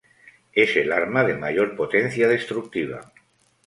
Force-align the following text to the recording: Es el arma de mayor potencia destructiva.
Es 0.53 0.77
el 0.77 0.91
arma 0.93 1.23
de 1.25 1.35
mayor 1.35 1.75
potencia 1.75 2.27
destructiva. 2.27 3.13